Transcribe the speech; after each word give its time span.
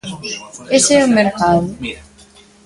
¿Ese 0.77 0.93
é 0.99 1.01
o 1.07 1.13
mercado? 1.19 1.65